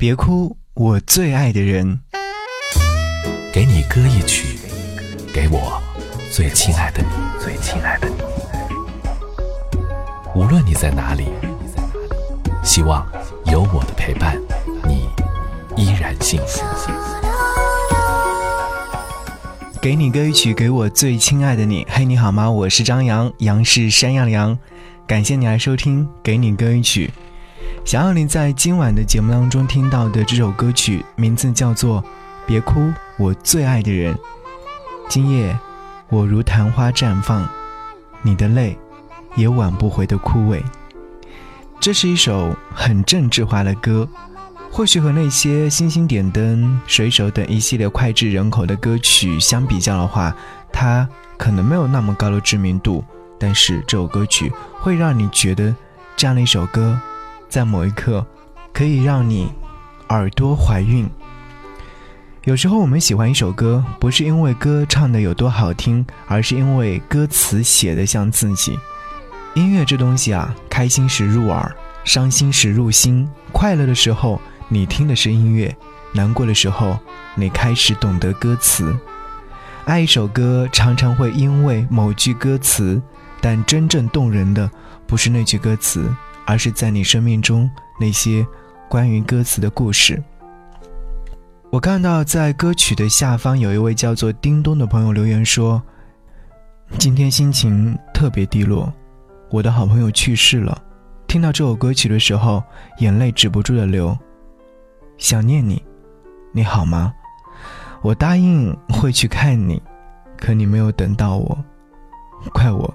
[0.00, 2.00] 别哭，我最爱的人。
[3.52, 4.58] 给你歌一曲，
[5.30, 5.78] 给我
[6.32, 8.14] 最亲爱的你，最亲爱的你。
[10.34, 11.26] 无论你在哪里，
[12.64, 13.06] 希望
[13.44, 14.40] 有我的陪伴，
[14.88, 15.06] 你
[15.76, 16.64] 依然幸福。
[19.82, 21.86] 给你歌一曲，给我最亲爱的你。
[21.90, 22.50] 嘿，你好吗？
[22.50, 24.58] 我是张扬，杨是山羊的羊。
[25.06, 27.08] 感谢你来收听《给你歌一曲》。
[27.84, 32.00] 想要你在今晚的节目当中听到的这首歌曲，名字叫做
[32.46, 34.14] 《别哭，我最爱的人》。
[35.08, 35.58] 今夜，
[36.08, 37.48] 我如昙花绽放，
[38.22, 38.78] 你的泪
[39.34, 40.62] 也挽不回的枯萎。
[41.80, 44.08] 这是一首很政治化的歌。
[44.72, 50.32] 或许和那些星星点灯、水手等一系列脍炙人口的歌曲相比较的话，
[50.72, 53.04] 它可能没有那么高的知名度。
[53.36, 55.74] 但是这首歌曲会让你觉得，
[56.16, 56.96] 这样的一首歌，
[57.50, 58.24] 在某一刻
[58.72, 59.52] 可以让你
[60.08, 61.06] 耳朵怀孕。
[62.44, 68.78] 有时候我们喜欢一首歌，不是因为歌唱的有多好听，而是因为歌词写的像自己。
[69.54, 71.70] 音乐这东西啊，开心时入耳，
[72.04, 74.40] 伤心时入心，快乐的时候。
[74.72, 75.76] 你听的是音乐，
[76.12, 76.96] 难过的时候，
[77.34, 78.96] 你开始懂得歌词。
[79.84, 83.02] 爱一首歌，常常会因为某句歌词，
[83.40, 84.70] 但真正动人的
[85.08, 86.08] 不是那句歌词，
[86.46, 88.46] 而是在你生命中那些
[88.88, 90.22] 关于歌词的故事。
[91.70, 95.80] 我看到在歌曲的下方有一位叫做叮咚的朋友留言说
[96.98, 98.92] ：“今天心情特别低落，
[99.50, 100.76] 我的好朋友去世了。
[101.28, 102.62] 听到这首歌曲的时候，
[102.98, 104.18] 眼泪止不住的流。”
[105.16, 105.80] 想念你，
[106.50, 107.12] 你好吗？
[108.02, 109.80] 我答应会去看你，
[110.38, 111.56] 可你没有等到我，
[112.52, 112.92] 怪我，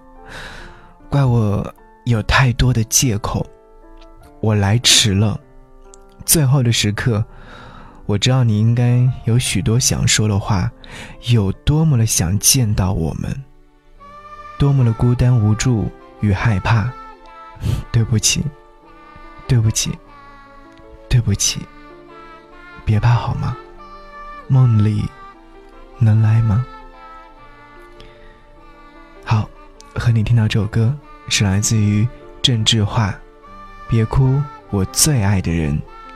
[1.08, 1.74] 怪我
[2.06, 3.46] 有太多的借口，
[4.40, 5.40] 我来迟了。
[6.24, 7.24] 最后的时刻，
[8.06, 10.72] 我知道你应该有许多想说的话，
[11.30, 13.44] 有多么的想见到我们，
[14.60, 15.90] 多么的孤单无助
[16.22, 16.92] 与害怕。
[17.92, 18.44] 对不起，
[19.48, 19.98] 对不起，
[21.10, 21.62] 对不起。
[22.86, 23.58] 别怕好吗？
[24.48, 25.04] 梦里
[25.98, 26.64] 能来吗？
[29.24, 29.50] 好，
[29.96, 30.96] 和你听到这首歌
[31.28, 32.08] 是来自于
[32.42, 33.10] 郑智化，
[33.90, 35.76] 《别哭，我最爱的人》。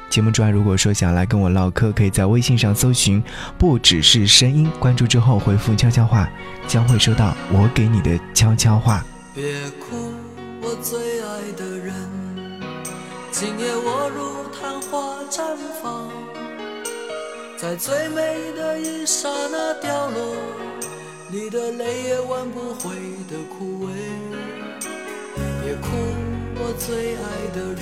[0.10, 3.22] 节目之外，如果说想来跟我唠嗑，可以在微信上搜寻
[3.60, 6.28] “不只是声音”，关注之后回复“悄悄话”，
[6.68, 9.04] 将会收到我给你的悄悄话。
[9.36, 9.44] 别
[9.80, 10.14] 哭，
[10.62, 11.94] 我最爱的人，
[13.32, 16.10] 今夜我如昙花绽放。
[17.56, 20.36] 在最美的一刹那掉落，
[21.30, 22.96] 你的泪也挽不回
[23.30, 24.59] 的枯萎。
[25.90, 25.98] 哭，
[26.56, 27.58] 我最爱的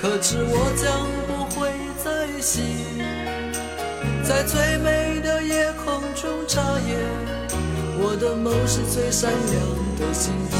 [0.00, 0.84] 可知我将
[1.28, 1.70] 不会
[2.02, 2.08] 再
[2.40, 2.64] 醒。
[4.24, 6.98] 在最美的夜空中眨眼，
[7.98, 9.54] 我的梦是最闪亮
[9.98, 10.54] 的星光。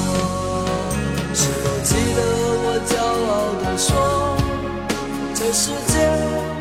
[1.34, 2.20] 是否记得
[2.64, 2.92] 我骄
[3.30, 3.32] 傲
[3.62, 3.90] 地说，
[5.34, 5.94] 这世界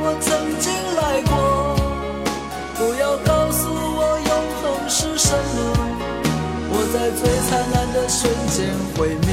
[0.02, 0.72] 我曾经。
[0.94, 1.32] 来过，
[2.76, 4.00] 不要告诉我
[4.30, 4.32] 永
[4.62, 5.58] 恒是什么。
[6.70, 8.56] 我在最灿烂的瞬间
[8.96, 9.33] 毁灭。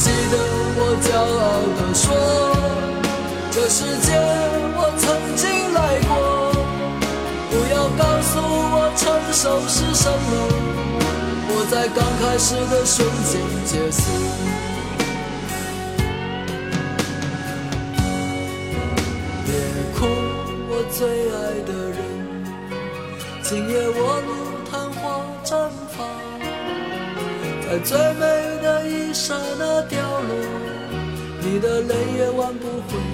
[0.00, 0.34] 记得
[0.76, 1.44] 我骄傲
[1.76, 2.02] 地说，
[3.50, 4.08] 这世界
[4.74, 5.04] 我曾
[5.36, 5.44] 经
[5.74, 5.78] 来
[6.08, 6.10] 过？
[7.50, 10.16] 不要告诉我成熟是什么。
[11.52, 14.00] 我在刚开始的瞬间结束。
[19.44, 19.52] 别
[19.98, 19.98] 哭，
[20.70, 20.98] 我最
[21.36, 21.38] 爱
[21.68, 22.00] 的人，
[23.42, 24.28] 今夜我如
[24.70, 25.02] 昙花
[25.44, 26.08] 绽放，
[27.68, 28.24] 在最美
[29.10, 30.36] 一刹那掉落，
[31.42, 33.09] 你的泪也挽不回。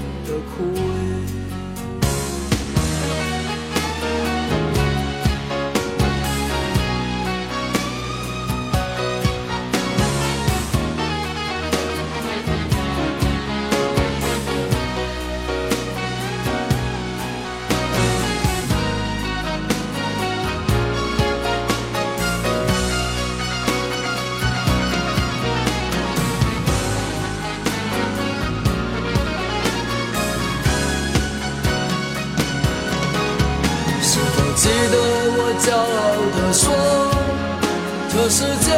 [38.26, 38.73] 这世界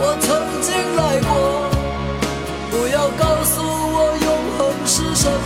[0.00, 0.26] 我曾
[0.62, 1.30] 经来过，
[2.70, 4.26] 不要告诉我永
[4.56, 5.36] 恒是什么。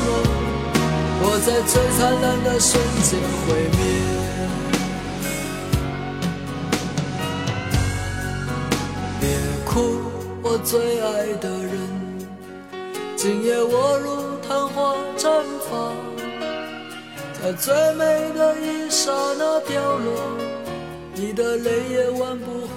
[1.25, 3.83] 我在最灿烂的瞬间毁灭。
[9.19, 9.27] 别
[9.65, 9.75] 哭，
[10.41, 11.75] 我最爱的人，
[13.17, 15.93] 今夜我如昙花绽放，
[17.43, 18.05] 在最美
[18.39, 20.31] 的一刹那凋落，
[21.17, 22.69] 你的泪也挽不